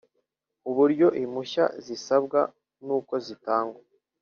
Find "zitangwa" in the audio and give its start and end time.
3.25-3.79